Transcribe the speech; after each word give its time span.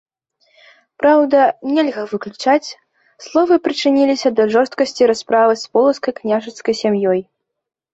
Праўда, 1.03 1.37
нельга 1.73 2.07
выключаць, 2.15 2.67
словы 3.29 3.61
прычыніліся 3.69 4.35
да 4.41 4.51
жорсткасці 4.57 5.03
расправы 5.17 5.53
з 5.65 5.75
полацкай 5.77 6.13
княжацкай 6.23 6.83
сям'ёй. 6.87 7.21